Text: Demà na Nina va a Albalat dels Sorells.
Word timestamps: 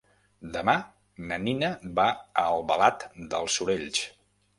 Demà 0.53 0.73
na 1.31 1.37
Nina 1.43 1.69
va 1.99 2.05
a 2.13 2.47
Albalat 2.55 3.05
dels 3.35 3.59
Sorells. 3.61 4.01